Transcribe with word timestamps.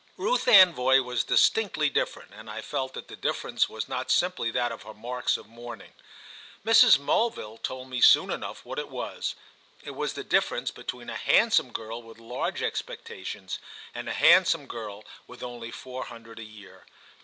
Ruth 0.17 0.47
Anvoy 0.47 1.03
was 1.05 1.23
distinctly 1.23 1.87
different, 1.87 2.33
and 2.33 2.49
I 2.49 2.61
felt 2.63 2.95
that 2.95 3.07
the 3.07 3.15
difference 3.15 3.69
was 3.69 3.87
not 3.87 4.09
simply 4.09 4.49
that 4.49 4.71
of 4.71 4.81
her 4.81 4.95
marks 4.95 5.37
of 5.37 5.45
mourning. 5.47 5.93
Mrs. 6.65 6.97
Mulville 6.97 7.59
told 7.59 7.87
me 7.87 8.01
soon 8.01 8.31
enough 8.31 8.65
what 8.65 8.79
it 8.79 8.89
was: 8.89 9.35
it 9.83 9.91
was 9.93 10.13
the 10.13 10.23
difference 10.23 10.71
between 10.71 11.07
a 11.11 11.15
handsome 11.17 11.71
girl 11.71 12.01
with 12.01 12.17
large 12.17 12.63
expectations 12.63 13.59
and 13.93 14.09
a 14.09 14.13
handsome 14.13 14.65
girl 14.65 15.05
with 15.27 15.43
only 15.43 15.69
four 15.69 16.05
hundred 16.05 16.39
a 16.39 16.43
year. 16.43 16.87